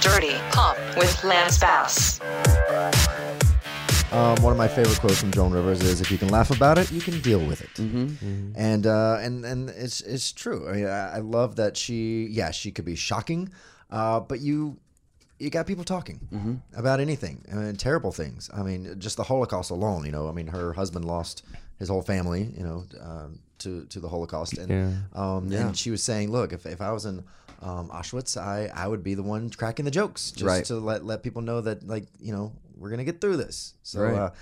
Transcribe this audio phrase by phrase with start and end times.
[0.00, 2.20] Dirty Pop with Lance Bass.
[4.12, 6.78] Um, one of my favorite quotes from Joan Rivers is, "If you can laugh about
[6.78, 8.52] it, you can deal with it." Mm-hmm.
[8.54, 10.68] And uh, and and it's it's true.
[10.68, 12.26] I mean, I, I love that she.
[12.30, 13.50] Yeah, she could be shocking,
[13.90, 14.78] uh, but you
[15.38, 18.48] you got people talking about anything I mean, terrible things.
[18.54, 20.06] I mean, just the Holocaust alone.
[20.06, 21.42] You know, I mean, her husband lost
[21.78, 22.54] his whole family.
[22.56, 24.92] You know, um, to to the Holocaust, and Yeah.
[25.14, 27.24] um, and she was saying, "Look, if, if I was in
[27.62, 30.64] um, Auschwitz, I, I would be the one cracking the jokes, just Right.
[30.66, 34.00] to let let people know that, like, you know, we're gonna get through this." So,
[34.02, 34.32] Right.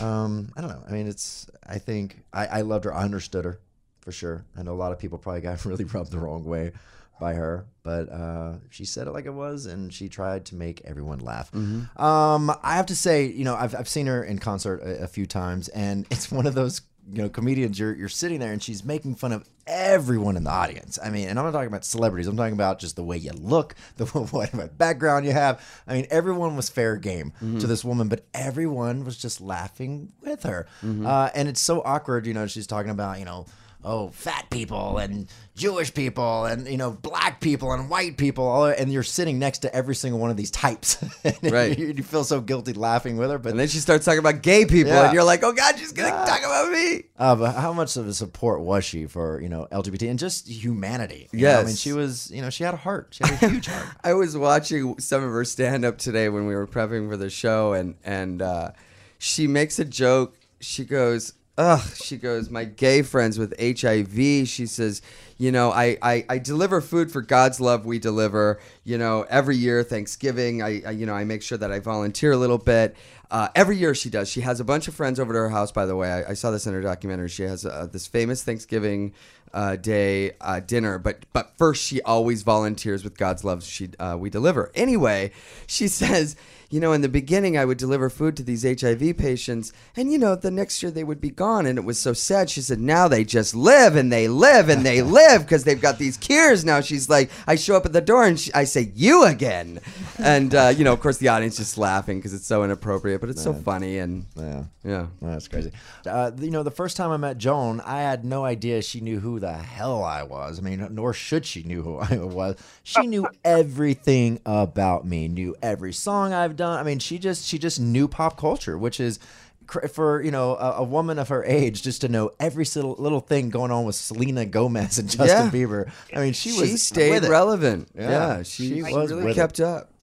[0.00, 0.82] uh, um, I don't know.
[0.88, 1.48] I mean, it's.
[1.66, 2.94] I think I, I loved her.
[2.94, 3.58] I understood her
[4.00, 4.44] for sure.
[4.56, 6.72] I know a lot of people probably got really rubbed the wrong way
[7.18, 10.82] by her, but uh, she said it like it was, and she tried to make
[10.84, 11.50] everyone laugh.
[11.54, 15.06] Um, I have to say, you know, I've, I've seen her in concert a, a
[15.06, 17.78] few times, and it's one of those you know comedians.
[17.78, 20.98] You're you're sitting there, and she's making fun of everyone in the audience.
[21.02, 22.26] I mean, and I'm not talking about celebrities.
[22.26, 25.60] I'm talking about just the way you look, the what background you have.
[25.86, 30.42] I mean, everyone was fair game to this woman, but everyone was just laughing with
[30.44, 30.66] her,
[31.06, 32.26] uh, and it's so awkward.
[32.26, 33.46] You know, she's talking about you know
[33.84, 38.66] oh, fat people and Jewish people and you know black people and white people, all,
[38.66, 40.96] and you're sitting next to every single one of these types.
[41.24, 41.78] And Right.
[41.78, 44.42] you, you feel so guilty laughing with her, but And then she starts talking about
[44.42, 45.04] gay people, Yeah.
[45.06, 46.24] and you're like, oh God, she's gonna Yeah.
[46.24, 47.04] talk about me.
[47.18, 50.46] uh, but how much of a support was she for you know LGBT and just
[50.48, 51.28] humanity?
[51.32, 53.08] Know, I mean, she was you know she had a heart.
[53.12, 53.86] She had a huge heart.
[54.04, 57.30] I was watching some of her stand up today when we were prepping for the
[57.30, 58.72] show, and and uh,
[59.18, 60.36] she makes a joke.
[60.60, 65.02] She goes, "Ugh," she goes, "My gay friends with HIV." She says,
[65.38, 67.86] "You know, I I, I deliver food for God's love.
[67.86, 68.58] We deliver.
[68.84, 72.32] You know, every year Thanksgiving, I, I you know I make sure that I volunteer
[72.32, 72.96] a little bit."
[73.30, 74.28] Uh, every year she does.
[74.28, 75.72] She has a bunch of friends over to her house.
[75.72, 77.28] By the way, I, I saw this in her documentary.
[77.28, 79.12] She has uh, this famous Thanksgiving
[79.52, 83.64] uh, Day uh, dinner, but but first she always volunteers with God's love.
[83.64, 85.32] She uh, we deliver anyway.
[85.66, 86.36] She says,
[86.68, 90.18] you know, in the beginning I would deliver food to these HIV patients, and you
[90.18, 92.50] know the next year they would be gone, and it was so sad.
[92.50, 95.98] She said, now they just live and they live and they live because they've got
[95.98, 96.80] these cures now.
[96.80, 99.80] She's like, I show up at the door and she, I say, you again,
[100.18, 103.30] and uh, you know, of course, the audience just laughing because it's so inappropriate, but
[103.30, 104.64] it's so funny and Yeah.
[104.84, 105.06] yeah.
[105.22, 105.72] That's crazy.
[106.06, 109.20] Uh, you know, the first time I met Joan, I had no idea she knew
[109.20, 110.58] who the hell I was.
[110.58, 112.56] I mean, nor should she knew who I was.
[112.82, 115.28] She knew everything about me.
[115.28, 116.78] Knew every song I've done.
[116.78, 119.18] I mean, she just she just knew pop culture, which is
[119.66, 122.94] cr- for you know a, a woman of her age just to know every little,
[122.98, 125.50] little thing going on with Selena Gomez and Justin Yeah.
[125.50, 125.90] Bieber.
[126.14, 127.30] I mean, she was She stayed with it.
[127.30, 127.88] relevant.
[127.94, 129.40] Yeah, Yeah, she, she she was really with it.
[129.40, 129.90] kept up.